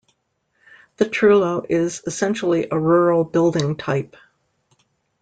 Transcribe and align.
The 0.97 1.05
trullo 1.05 1.63
is 1.69 2.01
essentially 2.07 2.67
a 2.71 2.79
rural 2.79 3.23
building 3.23 3.75
type. 3.75 4.17